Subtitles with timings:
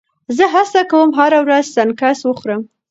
[0.37, 2.61] زه هڅه کوم هره ورځ سنکس وخورم.